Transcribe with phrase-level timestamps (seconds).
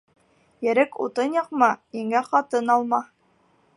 [0.67, 1.69] Ерек утын яҡма,
[1.99, 3.03] еңгә ҡатын алма: